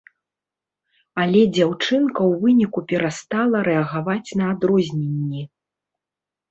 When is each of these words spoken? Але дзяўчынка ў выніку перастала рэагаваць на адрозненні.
Але 1.23 1.41
дзяўчынка 1.57 2.13
ў 2.13 2.33
выніку 2.47 2.79
перастала 2.93 3.57
рэагаваць 3.69 4.27
на 4.43 4.53
адрозненні. 4.57 5.41